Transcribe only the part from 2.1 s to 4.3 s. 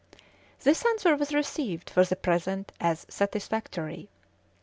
present as satisfactory.